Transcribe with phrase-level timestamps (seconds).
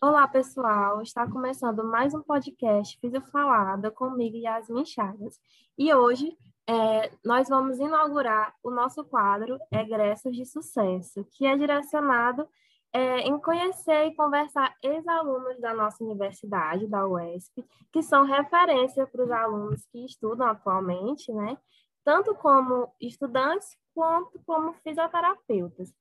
[0.00, 1.02] Olá, pessoal!
[1.02, 5.38] Está começando mais um podcast Fiz Falada comigo, Yasmin Chagas.
[5.78, 6.36] E hoje
[6.66, 12.48] é, nós vamos inaugurar o nosso quadro Egressos de Sucesso, que é direcionado
[12.92, 19.24] é, em conhecer e conversar ex-alunos da nossa universidade, da UESP, que são referência para
[19.24, 21.56] os alunos que estudam atualmente, né?
[22.04, 25.92] Tanto como estudantes quanto como fisioterapeutas.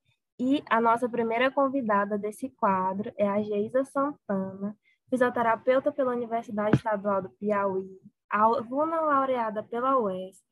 [0.46, 4.76] E a nossa primeira convidada desse quadro é a Geisa Santana,
[5.10, 7.98] fisioterapeuta pela Universidade Estadual do Piauí,
[8.30, 10.44] aluna laureada pela UES,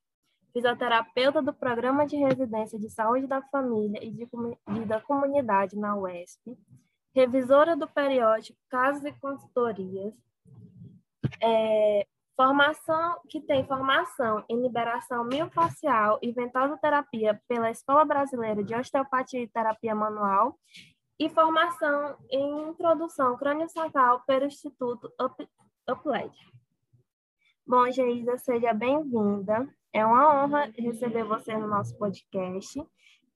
[0.54, 5.94] fisioterapeuta do Programa de Residência de Saúde da Família e de, de, da Comunidade na
[5.98, 6.58] UESP,
[7.14, 10.14] revisora do periódico Casos e Consultorias,
[11.42, 19.42] é, Formação que tem formação em liberação miofacial e ventosoterapia pela Escola Brasileira de Osteopatia
[19.42, 20.58] e Terapia Manual
[21.20, 25.12] e formação em introdução crânio-sacral pelo Instituto
[25.88, 26.34] Upled.
[27.68, 29.70] Bom, Geisa, seja bem-vinda.
[29.94, 32.84] É uma honra receber você no nosso podcast.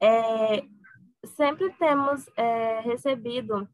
[0.01, 0.63] É,
[1.25, 3.67] sempre temos é, recebido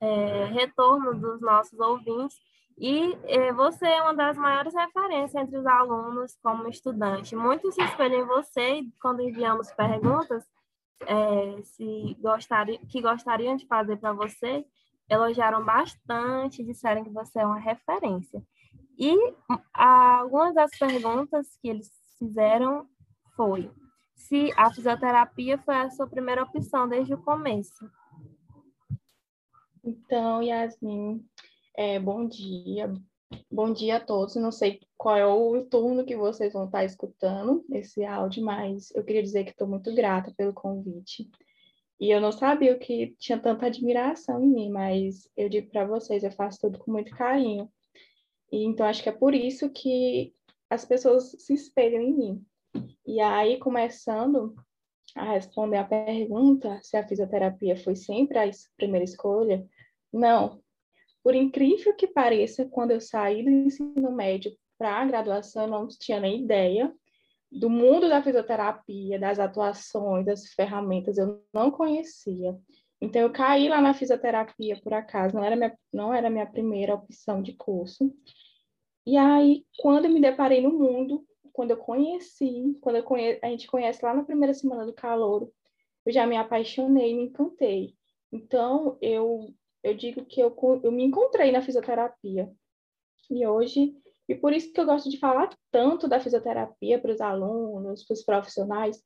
[0.00, 2.36] é, retorno dos nossos ouvintes
[2.80, 7.36] e eh, você é uma das maiores referências entre os alunos como estudante.
[7.36, 10.42] Muitos se espelham em você e quando enviamos perguntas
[11.06, 14.64] eh, se gostariam, que gostariam de fazer para você,
[15.10, 18.42] elogiaram bastante, disseram que você é uma referência.
[18.98, 19.14] E
[19.74, 22.88] algumas das perguntas que eles fizeram
[23.36, 23.70] foi
[24.14, 27.90] se a fisioterapia foi a sua primeira opção desde o começo.
[29.82, 31.26] Então, Yasmin,
[31.80, 32.92] é, bom dia.
[33.50, 34.36] Bom dia a todos.
[34.36, 39.02] Não sei qual é o turno que vocês vão estar escutando esse áudio, mas eu
[39.02, 41.30] queria dizer que estou muito grata pelo convite.
[41.98, 46.22] E eu não sabia que tinha tanta admiração em mim, mas eu digo para vocês,
[46.22, 47.66] eu faço tudo com muito carinho.
[48.52, 50.34] E então acho que é por isso que
[50.68, 52.46] as pessoas se espelham em mim.
[53.06, 54.54] E aí, começando
[55.16, 59.66] a responder a pergunta se a fisioterapia foi sempre a primeira escolha,
[60.12, 60.60] não,
[61.22, 65.88] por incrível que pareça, quando eu saí do ensino médio para a graduação, eu não
[65.88, 66.92] tinha nem ideia
[67.50, 72.56] do mundo da fisioterapia, das atuações, das ferramentas, eu não conhecia.
[73.00, 76.94] Então, eu caí lá na fisioterapia, por acaso, não era minha, não era minha primeira
[76.94, 78.14] opção de curso.
[79.06, 83.38] E aí, quando eu me deparei no mundo, quando eu conheci, quando eu conhe...
[83.42, 85.50] a gente conhece lá na primeira semana do calor,
[86.06, 87.94] eu já me apaixonei, me encantei.
[88.30, 89.52] Então, eu
[89.82, 92.50] eu digo que eu, eu me encontrei na fisioterapia.
[93.30, 93.94] E hoje,
[94.28, 98.14] e por isso que eu gosto de falar tanto da fisioterapia para os alunos, para
[98.14, 99.02] os profissionais,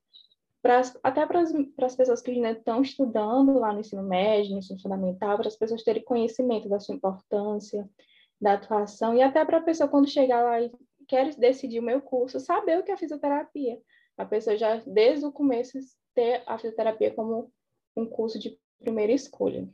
[0.62, 4.52] para, até para as, para as pessoas que ainda estão estudando lá no ensino médio,
[4.52, 7.88] no ensino fundamental, para as pessoas terem conhecimento da sua importância,
[8.40, 10.72] da atuação, e até para a pessoa, quando chegar lá e
[11.06, 13.78] quer decidir o meu curso, saber o que é fisioterapia.
[14.16, 15.78] A pessoa já, desde o começo,
[16.14, 17.52] ter a fisioterapia como
[17.96, 19.68] um curso de primeira escolha.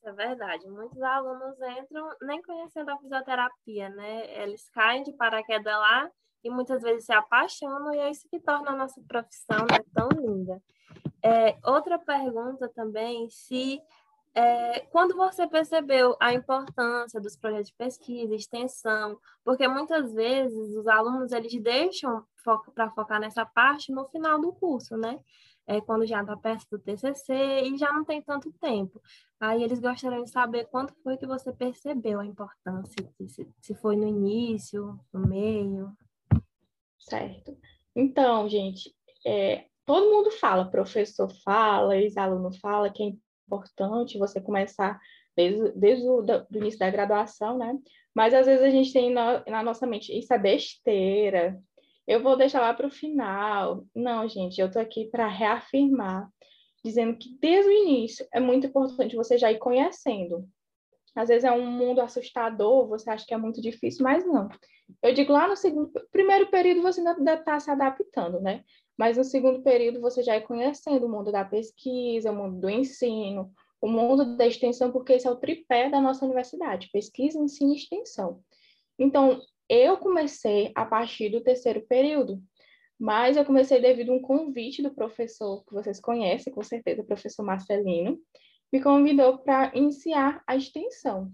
[0.00, 0.66] Isso é verdade.
[0.66, 4.42] Muitos alunos entram nem conhecendo a fisioterapia, né?
[4.42, 6.10] Eles caem de paraquedas lá
[6.42, 10.08] e muitas vezes se apaixonam, e é isso que torna a nossa profissão né, tão
[10.08, 10.62] linda.
[11.22, 13.78] É, outra pergunta também, se
[14.34, 20.86] é, quando você percebeu a importância dos projetos de pesquisa, extensão, porque muitas vezes os
[20.86, 22.24] alunos eles deixam
[22.74, 25.20] para focar nessa parte no final do curso, né?
[25.70, 27.32] É, quando já está perto do TCC
[27.62, 29.00] e já não tem tanto tempo.
[29.38, 33.94] Aí eles gostariam de saber quando foi que você percebeu a importância, se, se foi
[33.94, 35.96] no início, no meio.
[36.98, 37.56] Certo.
[37.94, 38.92] Então, gente,
[39.24, 43.12] é, todo mundo fala, professor fala, ex-aluno fala que é
[43.46, 44.98] importante você começar
[45.36, 47.78] desde, desde o do, início da graduação, né?
[48.12, 51.56] Mas às vezes a gente tem na, na nossa mente, isso é besteira,
[52.10, 53.84] eu vou deixar lá para o final.
[53.94, 56.28] Não, gente, eu estou aqui para reafirmar,
[56.84, 60.44] dizendo que desde o início é muito importante você já ir conhecendo.
[61.14, 64.48] Às vezes é um mundo assustador, você acha que é muito difícil, mas não.
[65.00, 68.64] Eu digo lá no segundo, primeiro período você ainda está se adaptando, né?
[68.98, 72.68] Mas no segundo período você já ir conhecendo o mundo da pesquisa, o mundo do
[72.68, 77.72] ensino, o mundo da extensão, porque esse é o tripé da nossa universidade: pesquisa, ensino
[77.72, 78.40] e extensão.
[78.98, 82.42] Então, eu comecei a partir do terceiro período,
[82.98, 87.06] mas eu comecei devido a um convite do professor, que vocês conhecem, com certeza, o
[87.06, 88.18] professor Marcelino,
[88.72, 91.30] me convidou para iniciar a extensão.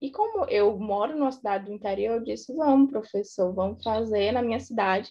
[0.00, 4.42] E como eu moro numa cidade do interior, eu disse: vamos, professor, vamos fazer na
[4.42, 5.10] minha cidade.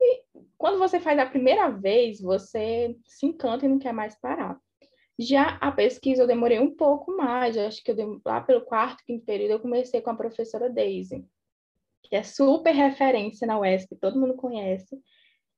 [0.00, 0.22] E
[0.58, 4.60] quando você faz a primeira vez, você se encanta e não quer mais parar.
[5.18, 9.24] Já a pesquisa eu demorei um pouco mais, acho que eu lá pelo quarto, quinto
[9.24, 11.24] período, eu comecei com a professora Daisy,
[12.08, 14.98] que é super referência na UESP, todo mundo conhece.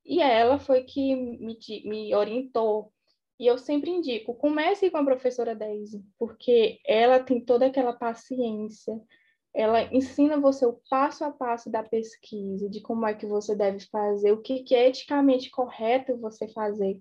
[0.05, 2.93] E ela foi que me, me orientou.
[3.39, 9.01] E eu sempre indico, comece com a professora Daisy, porque ela tem toda aquela paciência,
[9.55, 13.81] ela ensina você o passo a passo da pesquisa, de como é que você deve
[13.91, 17.01] fazer, o que, que é eticamente correto você fazer.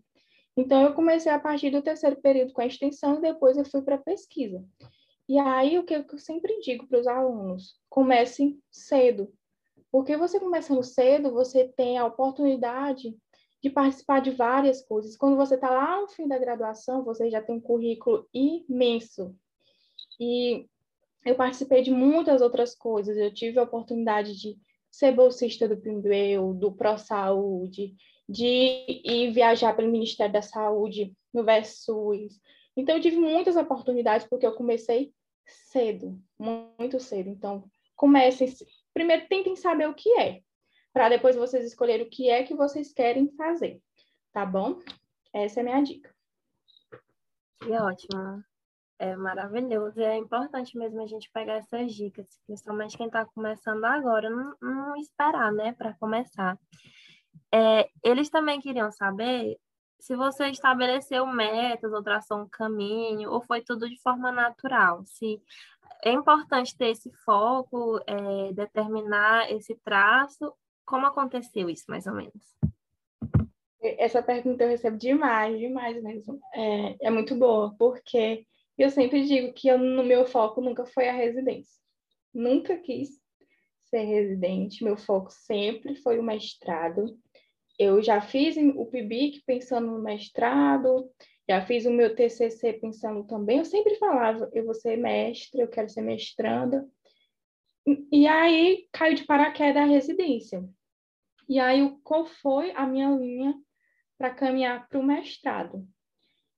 [0.56, 3.82] Então, eu comecei a partir do terceiro período com a extensão e depois eu fui
[3.82, 4.64] para a pesquisa.
[5.28, 7.76] E aí, o que eu sempre digo para os alunos?
[7.90, 9.32] Comece cedo.
[9.92, 13.16] Porque você começando cedo, você tem a oportunidade
[13.62, 15.18] de participar de várias coisas.
[15.18, 19.36] Quando você está lá no fim da graduação, você já tem um currículo imenso.
[20.20, 20.66] E
[21.26, 23.18] eu participei de muitas outras coisas.
[23.18, 24.58] Eu tive a oportunidade de
[24.90, 27.96] ser bolsista do Pinduel, do ProSaúde,
[28.28, 32.40] de ir viajar pelo Ministério da Saúde no VESUS.
[32.76, 35.12] Então, eu tive muitas oportunidades porque eu comecei
[35.48, 37.30] cedo, muito cedo.
[37.30, 38.54] Então, comecem,
[38.94, 40.42] primeiro tentem saber o que é,
[40.94, 43.82] para depois vocês escolherem o que é que vocês querem fazer,
[44.32, 44.80] tá bom?
[45.34, 46.14] Essa é a minha dica.
[47.62, 48.44] Que ótimo.
[49.00, 50.02] É maravilhoso.
[50.02, 54.96] É importante mesmo a gente pegar essas dicas, principalmente quem está começando agora, não, não
[54.96, 56.58] esperar, né, para começar.
[57.54, 59.60] É, eles também queriam saber
[60.00, 65.04] se você estabeleceu métodos ou traçou um caminho, ou foi tudo de forma natural.
[65.06, 65.42] Se
[66.04, 70.54] é importante ter esse foco, é, determinar esse traço.
[70.86, 72.58] Como aconteceu isso, mais ou menos?
[73.82, 76.40] Essa pergunta eu recebo demais, demais mesmo.
[76.54, 78.46] É, é muito boa, porque
[78.78, 81.78] eu sempre digo que eu, no meu foco nunca foi a residência.
[82.34, 83.10] Nunca quis
[83.90, 87.18] ser residente, meu foco sempre foi o mestrado
[87.78, 91.10] eu já fiz o PIBIC pensando no mestrado,
[91.48, 93.60] já fiz o meu TCC pensando também.
[93.60, 96.88] Eu sempre falava, eu vou ser mestre, eu quero ser mestranda.
[98.12, 100.68] E aí caiu de paraquedas a residência.
[101.48, 103.56] E aí, qual foi a minha linha
[104.18, 105.88] para caminhar para o mestrado?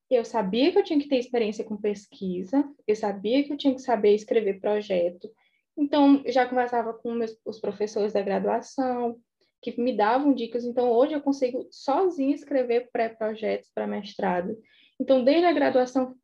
[0.10, 3.76] Eu sabia que eu tinha que ter experiência com pesquisa, eu sabia que eu tinha
[3.76, 5.30] que saber escrever projeto.
[5.78, 9.22] Então, eu já conversava com meus, os professores da graduação,
[9.62, 10.64] que me davam dicas.
[10.64, 14.58] Então, hoje eu consigo sozinha escrever pré-projetos para mestrado.
[15.00, 16.16] Então, desde a graduação,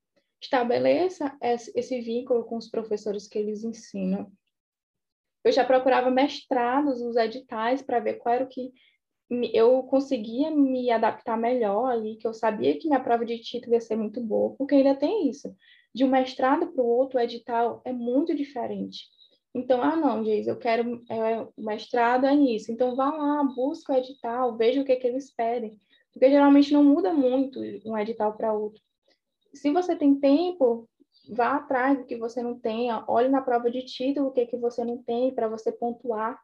[0.42, 4.32] estabeleça esse vínculo com os professores que eles ensinam.
[5.44, 8.74] Eu já procurava mestrados, os editais, para ver qual era o que
[9.54, 13.82] eu conseguia me adaptar melhor ali, que eu sabia que minha prova de título ia
[13.82, 15.56] ser muito boa, porque ainda tem isso.
[15.94, 19.06] De um mestrado para o outro, o edital é muito diferente.
[19.56, 22.74] Então, ah, não, Geis, eu quero é, mestrado é nisso.
[22.74, 25.80] Então, vá lá, busca o edital, veja o que, é que eles pedem.
[26.12, 28.82] Porque geralmente não muda muito um edital para outro.
[29.54, 30.90] Se você tem tempo,
[31.30, 34.46] vá atrás do que você não tem, olhe na prova de título o que, é
[34.46, 36.38] que você não tem para você pontuar.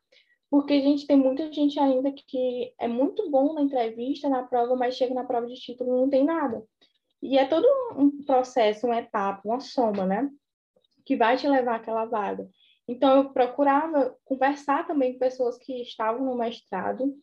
[0.49, 4.95] Porque, gente, tem muita gente ainda que é muito bom na entrevista, na prova, mas
[4.95, 6.63] chega na prova de título e não tem nada.
[7.21, 7.67] E é todo
[7.97, 10.29] um processo, uma etapa, uma soma, né?
[11.05, 12.49] Que vai te levar àquela vaga.
[12.91, 17.15] Então, eu procurava conversar também com pessoas que estavam no mestrado,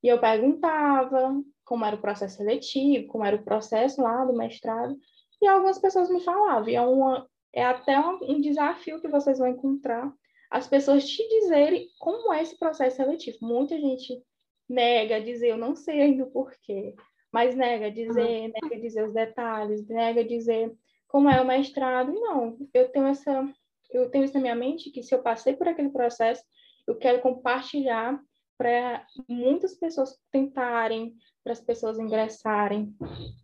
[0.00, 4.96] e eu perguntava como era o processo seletivo, como era o processo lá do mestrado,
[5.42, 6.68] e algumas pessoas me falavam.
[6.68, 10.12] E é, uma, é até um, desafio que vocês vão encontrar
[10.48, 13.38] as pessoas te dizerem como é esse processo seletivo.
[13.42, 14.22] Muita gente
[14.68, 16.94] nega dizer, eu não sei ainda o porquê,
[17.32, 20.72] mas nega dizer, nega dizer os detalhes, nega dizer
[21.08, 22.12] como é o mestrado.
[22.12, 23.44] Não, eu tenho essa
[23.90, 26.42] eu tenho isso na minha mente que se eu passei por aquele processo,
[26.86, 28.20] eu quero compartilhar
[28.58, 31.14] para muitas pessoas tentarem,
[31.44, 32.94] para as pessoas ingressarem.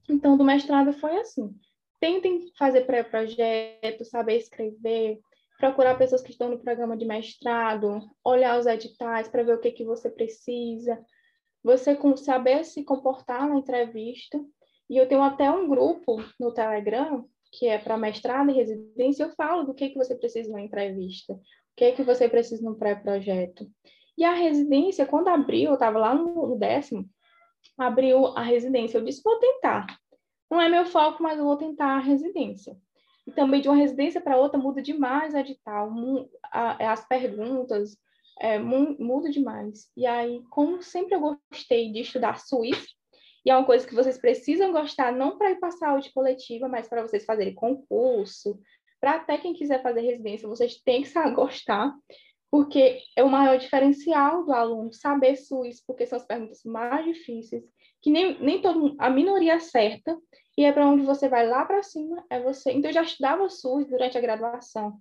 [0.08, 1.54] Então, do mestrado foi assim.
[2.00, 5.20] Tentem fazer pré-projeto, saber escrever,
[5.58, 9.70] procurar pessoas que estão no programa de mestrado, olhar os editais para ver o que,
[9.70, 10.98] que você precisa,
[11.62, 14.40] você saber se comportar na entrevista.
[14.90, 19.30] E eu tenho até um grupo no Telegram que é para mestrado e residência, eu
[19.34, 21.38] falo do que, que você precisa na entrevista, o
[21.76, 23.70] que, que você precisa no pré-projeto.
[24.16, 27.08] E a residência, quando abriu, eu estava lá no, no, décimo,
[27.76, 28.98] abriu a residência.
[28.98, 29.86] Eu disse, vou tentar.
[30.50, 32.76] Não é meu foco, mas eu vou tentar a residência.
[33.26, 35.92] E também de uma residência para outra muda demais a edital,
[36.78, 37.96] é, as perguntas,
[38.40, 39.90] é, muda demais.
[39.96, 42.86] E aí, como sempre eu gostei de estudar Suíça,
[43.44, 46.68] e é uma coisa que vocês precisam gostar, não para ir para a saúde coletiva,
[46.68, 48.58] mas para vocês fazerem concurso,
[49.00, 51.92] para até quem quiser fazer residência, vocês têm que gostar.
[52.50, 57.64] porque é o maior diferencial do aluno saber SUS, porque são as perguntas mais difíceis,
[58.00, 60.16] que nem, nem todo a minoria acerta,
[60.56, 62.72] e é para onde você vai lá para cima, é você.
[62.72, 64.98] Então, eu já estudava SUS durante a graduação.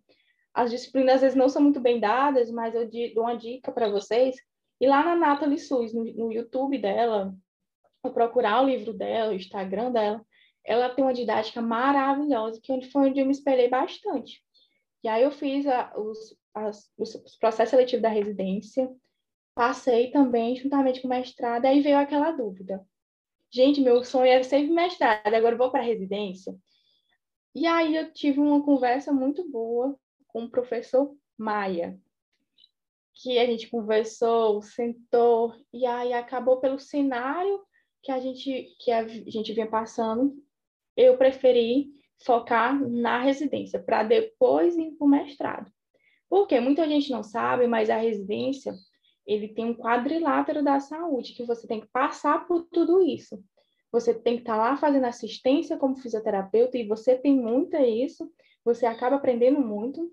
[0.53, 3.89] As disciplinas às vezes não são muito bem dadas, mas eu dou uma dica para
[3.89, 4.35] vocês.
[4.79, 7.33] E lá na Nathalie SUS, no, no YouTube dela,
[8.09, 10.25] procurar o livro dela, o Instagram dela,
[10.63, 14.41] ela tem uma didática maravilhosa, que é foi onde eu me espelhei bastante.
[15.03, 18.89] E aí eu fiz a, os, as, os processos seletivos da residência,
[19.55, 22.85] passei também juntamente com o mestrado, aí veio aquela dúvida.
[23.51, 26.55] Gente, meu sonho era sempre mestrado, agora vou para a residência.
[27.53, 31.99] E aí eu tive uma conversa muito boa com o professor Maia,
[33.13, 37.61] que a gente conversou, sentou, e aí acabou pelo cenário
[38.03, 40.33] que a gente, que a gente vinha passando,
[40.95, 41.89] eu preferi
[42.23, 45.71] focar na residência, para depois ir para o mestrado.
[46.29, 48.73] Porque muita gente não sabe, mas a residência
[49.25, 53.43] ele tem um quadrilátero da saúde, que você tem que passar por tudo isso.
[53.91, 58.31] Você tem que estar tá lá fazendo assistência como fisioterapeuta, e você tem muito isso,
[58.63, 60.11] você acaba aprendendo muito.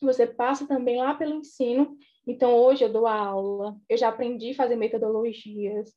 [0.00, 1.96] Você passa também lá pelo ensino.
[2.26, 5.92] Então, hoje eu dou aula, eu já aprendi a fazer metodologias,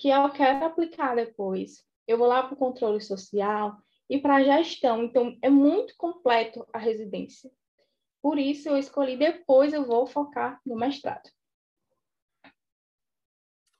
[0.00, 1.84] que eu quero aplicar depois.
[2.08, 3.76] Eu vou lá para o controle social,
[4.10, 5.04] e para a gestão.
[5.04, 7.48] Então, é muito completo a residência.
[8.20, 11.30] Por isso, eu escolhi depois, eu vou focar no mestrado.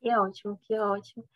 [0.01, 1.29] Que ótimo, que ótimo.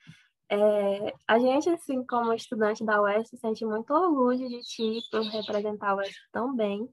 [0.49, 5.91] É, a gente, assim, como estudante da UES, sente muito orgulho de ti por representar
[5.91, 6.89] a UES tão bem.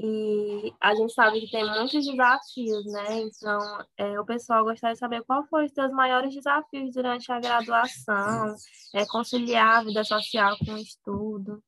[0.00, 3.20] E a gente sabe que tem muitos desafios, né?
[3.20, 7.40] Então, é, o pessoal gostaria de saber qual foram os seus maiores desafios durante a
[7.40, 8.54] graduação,
[8.94, 11.60] é, conciliar a vida social com o estudo.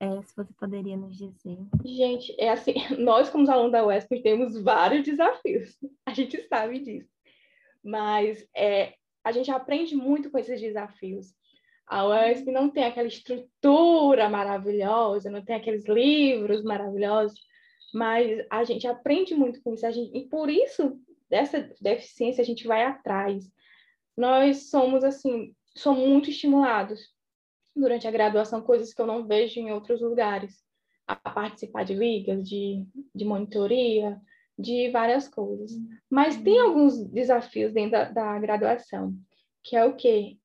[0.00, 1.56] É, se você poderia nos dizer.
[1.84, 7.08] Gente, é assim, nós como alunos da UESP temos vários desafios, a gente sabe disso.
[7.82, 11.32] Mas é, a gente aprende muito com esses desafios.
[11.86, 17.40] A UESP não tem aquela estrutura maravilhosa, não tem aqueles livros maravilhosos,
[17.94, 21.00] mas a gente aprende muito com isso, gente, e por isso,
[21.30, 23.48] dessa deficiência, a gente vai atrás.
[24.16, 27.14] Nós somos, assim, somos muito estimulados
[27.74, 30.64] durante a graduação, coisas que eu não vejo em outros lugares,
[31.06, 34.20] a participar de ligas, de, de monitoria,
[34.58, 35.70] de várias coisas.
[36.10, 36.68] Mas tem uhum.
[36.68, 39.14] alguns desafios dentro da, da graduação,
[39.62, 40.36] que é o quê?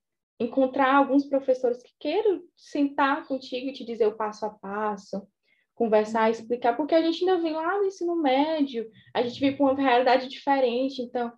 [0.41, 5.27] Encontrar alguns professores que queiram sentar contigo e te dizer o passo a passo,
[5.75, 6.31] conversar, uhum.
[6.31, 9.75] explicar, porque a gente ainda vem lá no ensino médio, a gente vive com uma
[9.75, 11.31] realidade diferente, então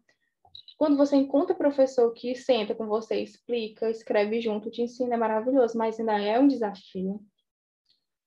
[0.77, 5.77] quando você encontra professor que senta com você, explica, escreve junto, te ensina, é maravilhoso,
[5.77, 7.22] mas ainda é um desafio.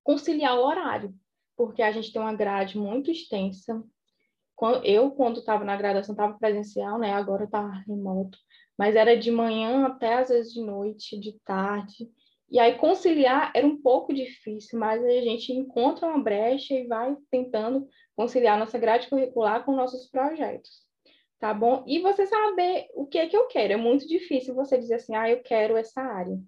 [0.03, 1.15] Conciliar o horário,
[1.57, 3.83] porque a gente tem uma grade muito extensa.
[4.85, 7.13] Eu, quando estava na graduação, estava presencial, né?
[7.13, 8.39] Agora está remoto
[8.79, 12.09] mas era de manhã até às vezes de noite, de tarde.
[12.51, 17.17] E aí conciliar era um pouco difícil, mas a gente encontra uma brecha e vai
[17.31, 20.87] tentando conciliar nossa grade curricular com nossos projetos.
[21.39, 21.85] Tá bom?
[21.87, 23.75] E você saber o que é que eu quero.
[23.75, 26.39] É muito difícil você dizer assim, ah, eu quero essa área.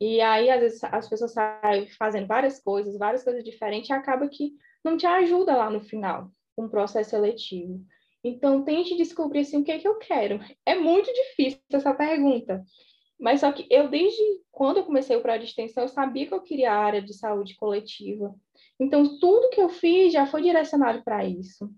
[0.00, 4.28] E aí, às vezes, as pessoas saem fazendo várias coisas, várias coisas diferentes, e acaba
[4.28, 4.52] que
[4.84, 7.80] não te ajuda lá no final, com um processo seletivo.
[8.26, 10.40] Então, tente descobrir assim, o que é que eu quero.
[10.64, 12.64] É muito difícil essa pergunta.
[13.20, 16.34] Mas só que eu, desde quando eu comecei o pré de extensão, eu sabia que
[16.34, 18.34] eu queria a área de saúde coletiva.
[18.80, 21.70] Então, tudo que eu fiz já foi direcionado para isso.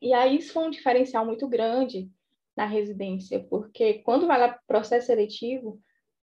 [0.00, 2.10] E aí, isso foi um diferencial muito grande
[2.54, 5.80] na residência, porque quando vai lá para o processo seletivo,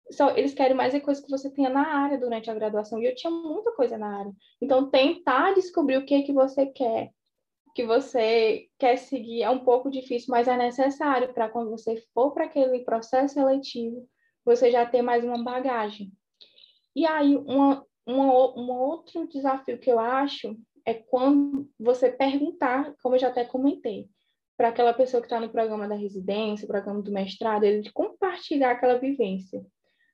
[0.10, 3.00] só, eles querem mais é coisa que você tenha na área durante a graduação.
[3.00, 4.32] E eu tinha muita coisa na área.
[4.60, 7.12] Então, tentar descobrir o que é que você quer
[7.74, 12.32] que você quer seguir é um pouco difícil, mas é necessário para quando você for
[12.32, 14.08] para aquele processo seletivo,
[14.44, 16.12] você já ter mais uma bagagem.
[16.96, 23.16] E aí, uma, uma, um outro desafio que eu acho é quando você perguntar, como
[23.16, 24.10] eu já até comentei,
[24.58, 28.98] para aquela pessoa que está no programa da residência, programa do mestrado, ele compartilhar aquela
[28.98, 29.66] vivência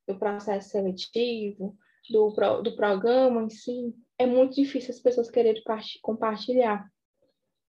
[0.07, 1.75] do processo seletivo,
[2.09, 2.29] do,
[2.61, 3.93] do programa em si.
[4.17, 5.61] É muito difícil as pessoas quererem
[6.01, 6.89] compartilhar.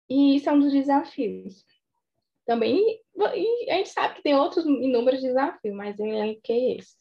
[0.09, 1.65] E isso é um dos desafios.
[2.45, 6.97] Também, a gente sabe que tem outros inúmeros desafios, mas eu elenquei esse.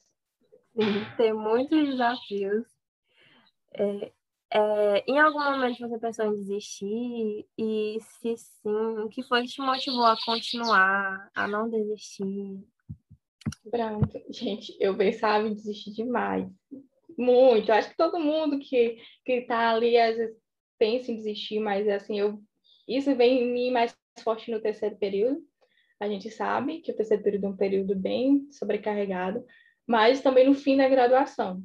[1.17, 2.65] Tem muitos desafios.
[3.73, 4.11] É,
[4.51, 7.45] é, em algum momento você pensou em desistir?
[7.57, 12.63] E se sim, o que foi que te motivou a continuar, a não desistir?
[13.69, 16.47] Pronto, gente, eu pensava em desistir demais.
[17.17, 17.71] Muito.
[17.71, 20.37] Acho que todo mundo que, que tá ali, às vezes,
[20.77, 22.41] pensa em desistir, mas assim, eu
[22.87, 25.41] isso vem em mim mais forte no terceiro período.
[25.99, 29.45] A gente sabe que o terceiro período é um período bem sobrecarregado,
[29.87, 31.63] mas também no fim da graduação,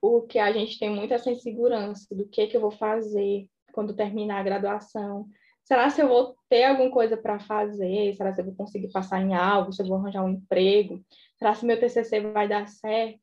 [0.00, 4.40] porque a gente tem muita essa insegurança do que, que eu vou fazer quando terminar
[4.40, 5.28] a graduação.
[5.64, 8.14] Será se eu vou ter alguma coisa para fazer?
[8.14, 9.72] Será se eu vou conseguir passar em algo?
[9.72, 11.00] Se eu vou arranjar um emprego?
[11.38, 13.20] Será se meu TCC vai dar certo?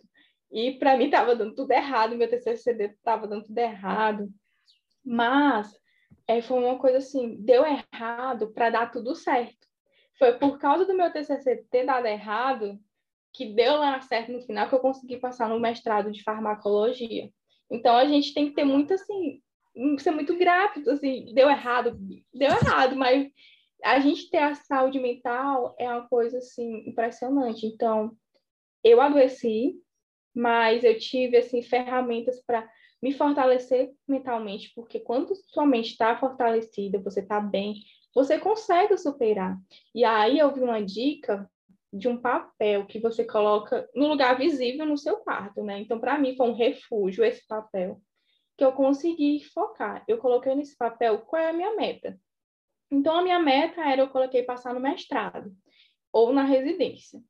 [0.51, 4.29] E para mim estava dando tudo errado, meu TCC estava dando tudo errado.
[5.03, 5.77] Mas
[6.27, 9.67] é, foi uma coisa assim, deu errado para dar tudo certo.
[10.19, 12.77] Foi por causa do meu TCC ter dado errado
[13.33, 17.29] que deu lá certo no final que eu consegui passar no mestrado de farmacologia.
[17.69, 19.41] Então a gente tem que ter muito assim,
[19.99, 21.97] ser muito grato, assim, deu errado,
[22.33, 23.29] deu errado, mas
[23.83, 27.65] a gente ter a saúde mental é uma coisa assim impressionante.
[27.65, 28.11] Então,
[28.83, 29.75] eu adoeci,
[30.35, 32.67] mas eu tive assim ferramentas para
[33.07, 37.75] me fortalecer mentalmente, porque quando sua mente está fortalecida, você está bem,
[38.13, 39.57] você consegue superar.
[39.95, 41.49] E aí eu vi uma dica
[41.93, 45.79] de um papel que você coloca no lugar visível no seu quarto, né?
[45.79, 48.01] Então, para mim, foi um refúgio esse papel,
[48.57, 50.03] que eu consegui focar.
[50.05, 52.19] Eu coloquei nesse papel qual é a minha meta.
[52.91, 55.49] Então, a minha meta era, eu coloquei passar no mestrado
[56.11, 57.21] ou na residência.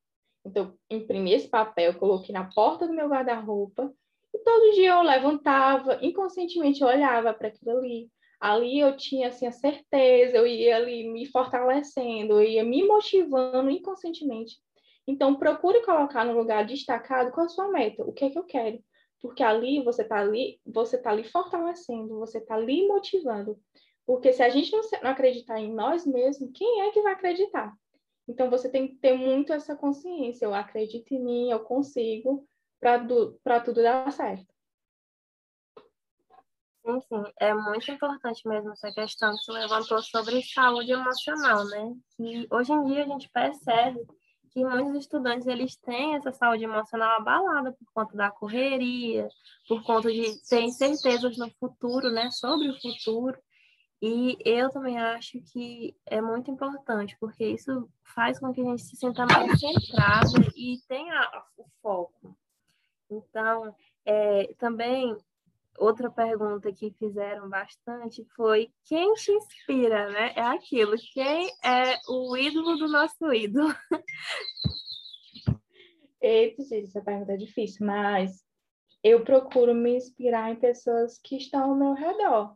[0.43, 3.93] Então, imprimi esse papel, coloquei na porta do meu guarda-roupa
[4.47, 9.51] todo dia eu levantava, inconscientemente eu olhava para aquilo ali, ali eu tinha assim a
[9.51, 14.55] certeza, eu ia ali me fortalecendo, eu ia me motivando inconscientemente.
[15.05, 18.45] Então procure colocar no lugar destacado é a sua meta, o que é que eu
[18.45, 18.81] quero,
[19.21, 23.59] porque ali você está ali, você está ali fortalecendo, você está ali motivando.
[24.05, 27.73] Porque se a gente não, não acreditar em nós mesmos, quem é que vai acreditar?
[28.25, 30.45] Então você tem que ter muito essa consciência.
[30.45, 32.47] Eu acredito em mim, eu consigo,
[32.79, 34.45] para tudo dar certo.
[36.85, 41.93] Sim, sim, é muito importante mesmo essa questão que você levantou sobre saúde emocional, né?
[42.17, 43.99] E hoje em dia a gente percebe
[44.51, 49.27] que muitos estudantes eles têm essa saúde emocional abalada por conta da correria,
[49.67, 53.37] por conta de ter incertezas no futuro, né, sobre o futuro.
[54.01, 58.81] E eu também acho que é muito importante, porque isso faz com que a gente
[58.83, 62.37] se sinta mais centrada e tenha o foco.
[63.09, 65.15] Então, é, também
[65.77, 70.33] outra pergunta que fizeram bastante foi quem te inspira, né?
[70.35, 73.73] É aquilo, quem é o ídolo do nosso ídolo?
[76.19, 78.43] Eita, essa pergunta é difícil, mas
[79.03, 82.55] eu procuro me inspirar em pessoas que estão ao meu redor.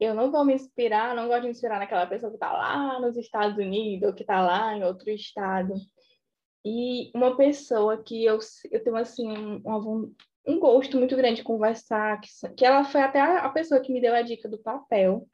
[0.00, 3.00] Eu não vou me inspirar, não gosto de me inspirar naquela pessoa que está lá
[3.00, 5.74] nos Estados Unidos ou que está lá em outro estado.
[6.70, 8.38] E uma pessoa que eu,
[8.70, 10.14] eu tenho assim um,
[10.46, 13.90] um gosto muito grande de conversar, que, que ela foi até a, a pessoa que
[13.90, 15.26] me deu a dica do papel,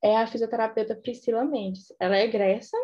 [0.00, 1.92] é a fisioterapeuta Priscila Mendes.
[1.98, 2.76] Ela é egressa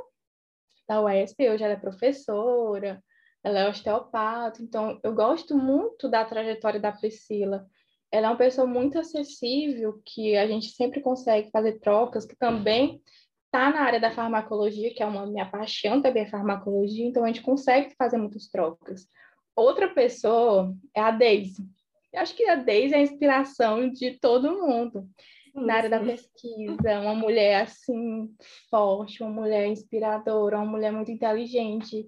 [0.89, 3.01] da UESP, hoje ela é professora,
[3.45, 7.65] ela é osteopata, então eu gosto muito da trajetória da Priscila.
[8.11, 13.01] Ela é uma pessoa muito acessível, que a gente sempre consegue fazer trocas, que também
[13.49, 17.29] está na área da farmacologia, que é uma minha paixão também é farmacologia, então a
[17.29, 19.09] gente consegue fazer muitas trocas.
[19.57, 21.67] Outra pessoa é a Daisy.
[22.13, 25.09] Eu acho que a Daisy é a inspiração de todo mundo
[25.55, 27.01] na área da pesquisa.
[27.01, 28.31] Uma mulher assim
[28.71, 32.07] forte, uma mulher inspiradora, uma mulher muito inteligente,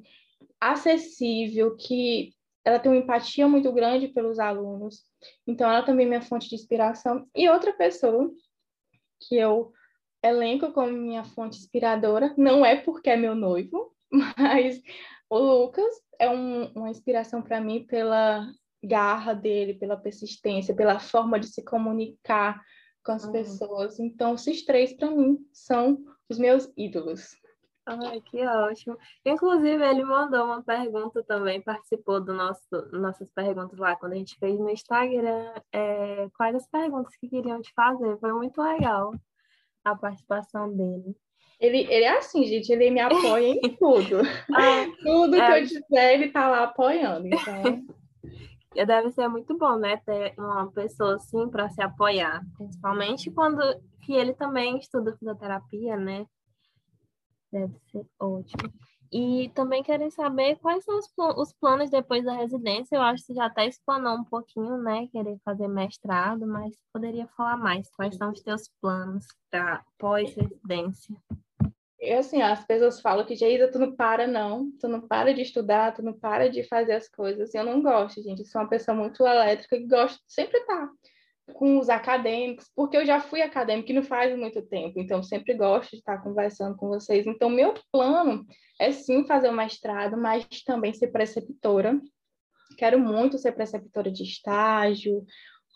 [0.60, 2.32] acessível, que
[2.64, 5.02] ela tem uma empatia muito grande pelos alunos.
[5.46, 7.26] Então, ela também é minha fonte de inspiração.
[7.34, 8.30] E outra pessoa
[9.26, 9.72] que eu
[10.22, 13.92] elenco como minha fonte inspiradora, não é porque é meu noivo,
[14.38, 14.80] mas
[15.28, 18.46] o Lucas é um, uma inspiração para mim pela
[18.82, 22.60] garra dele, pela persistência, pela forma de se comunicar
[23.04, 23.32] com as uhum.
[23.32, 23.98] pessoas.
[23.98, 27.36] Então, esses três, para mim, são os meus ídolos.
[27.86, 28.96] Ai, que ótimo.
[29.24, 32.60] Inclusive, ele mandou uma pergunta também, participou do nosso
[32.92, 35.52] nossas perguntas lá quando a gente fez no Instagram.
[35.72, 38.18] É, quais as perguntas que queriam te fazer?
[38.18, 39.12] Foi muito legal
[39.84, 41.16] a participação dele.
[41.60, 44.20] Ele, ele é assim, gente, ele me apoia em tudo.
[44.54, 45.46] Ah, tudo é...
[45.46, 47.26] que eu disser, ele tá lá apoiando.
[47.26, 47.84] Então.
[48.86, 49.96] Deve ser muito bom, né?
[49.98, 52.40] Ter uma pessoa assim para se apoiar.
[52.56, 53.60] Principalmente quando
[54.00, 56.24] que ele também estuda fisioterapia, né?
[57.52, 58.72] Deve ser ótimo.
[59.12, 62.94] E também querem saber quais são os, os planos depois da residência.
[62.94, 65.08] Eu acho que já até explanou um pouquinho, né?
[65.08, 67.90] Querer fazer mestrado, mas poderia falar mais.
[67.90, 71.16] Quais são os teus planos para pós-residência?
[71.98, 74.70] E assim, as pessoas falam que, Geisa, tu não para, não.
[74.78, 77.52] Tu não para de estudar, tu não para de fazer as coisas.
[77.52, 78.40] Eu não gosto, gente.
[78.40, 80.88] Eu sou uma pessoa muito elétrica e gosto sempre estar
[81.52, 85.54] com os acadêmicos, porque eu já fui acadêmica e não faz muito tempo, então sempre
[85.54, 87.26] gosto de estar conversando com vocês.
[87.26, 88.46] Então, meu plano
[88.78, 92.00] é sim fazer o mestrado, mas também ser preceptora.
[92.78, 95.24] Quero muito ser preceptora de estágio,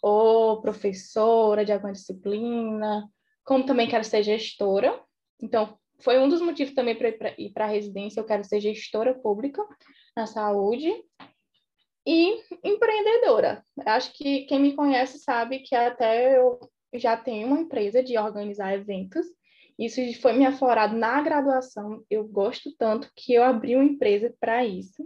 [0.02, 3.08] ou professora de alguma disciplina,
[3.44, 5.00] como também quero ser gestora.
[5.40, 9.14] Então, foi um dos motivos também para ir para a residência, eu quero ser gestora
[9.14, 9.62] pública
[10.16, 10.92] na saúde
[12.06, 13.64] e empreendedora.
[13.86, 16.60] Acho que quem me conhece sabe que até eu
[16.94, 19.26] já tenho uma empresa de organizar eventos.
[19.78, 22.04] Isso foi me aflorado na graduação.
[22.08, 25.04] Eu gosto tanto que eu abri uma empresa para isso.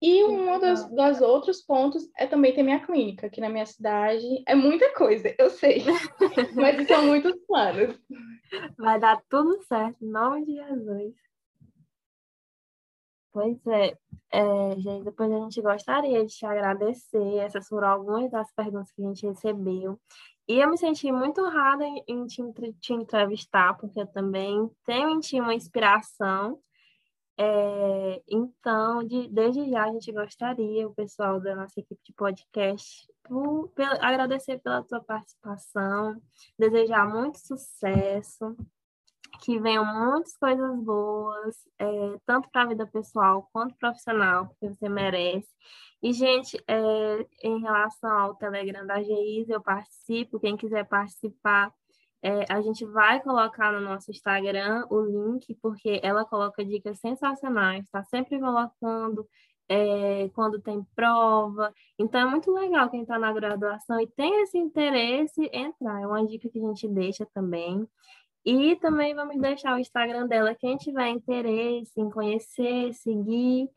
[0.00, 4.24] E um dos, dos outros pontos é também ter minha clínica aqui na minha cidade.
[4.46, 5.82] É muita coisa, eu sei.
[6.54, 7.98] Mas são muitos planos.
[8.78, 11.14] Vai dar tudo certo, em nome de Jesus.
[13.32, 13.96] Pois é,
[14.30, 17.36] é, gente, depois a gente gostaria de te agradecer.
[17.38, 19.98] Essas foram algumas das perguntas que a gente recebeu.
[20.46, 22.42] E eu me senti muito honrada em, te,
[22.80, 26.58] te, entrevistar, porque eu também tenho em ti uma inspiração.
[27.40, 33.06] É, então, de, desde já, a gente gostaria, o pessoal da nossa equipe de podcast,
[33.22, 36.20] por, agradecer pela tua participação,
[36.58, 38.56] desejar muito sucesso
[39.40, 41.86] que venham muitas coisas boas, é,
[42.26, 45.48] tanto para a vida pessoal quanto profissional, porque você merece.
[46.02, 50.38] E, gente, é, em relação ao Telegram da GIS, eu participo.
[50.38, 51.72] Quem quiser participar,
[52.22, 57.84] é, a gente vai colocar no nosso Instagram o link, porque ela coloca dicas sensacionais,
[57.84, 59.26] está sempre colocando
[59.68, 61.72] é, quando tem prova.
[61.98, 66.00] Então, é muito legal quem está na graduação e tem esse interesse entrar.
[66.00, 67.86] É uma dica que a gente deixa também.
[68.50, 73.68] E também vamos deixar o Instagram dela, quem tiver interesse em conhecer, seguir.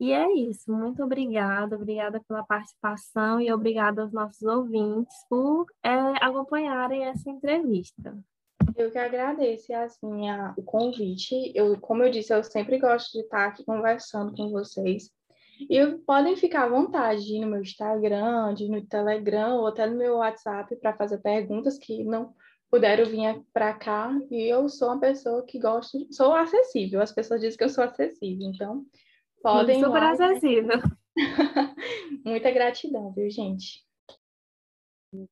[0.00, 0.72] E é isso.
[0.72, 8.18] Muito obrigada, obrigada pela participação e obrigada aos nossos ouvintes por é, acompanharem essa entrevista.
[8.76, 10.26] Eu que agradeço, Yasmin,
[10.56, 11.52] o convite.
[11.54, 15.12] Eu, como eu disse, eu sempre gosto de estar aqui conversando com vocês.
[15.70, 20.74] E podem ficar à vontade no meu Instagram, no Telegram ou até no meu WhatsApp
[20.74, 22.34] para fazer perguntas que não
[22.70, 27.00] puderam vir para cá e eu sou uma pessoa que gosto, sou acessível.
[27.00, 28.84] As pessoas dizem que eu sou acessível, então
[29.42, 29.82] podem.
[29.82, 30.80] Super lá, acessível.
[32.24, 33.84] Muita gratidão, viu, gente?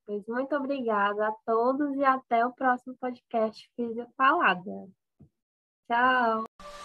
[0.06, 4.88] Pois muito obrigada a todos e até o próximo podcast Física Falada.
[5.86, 6.75] Tchau!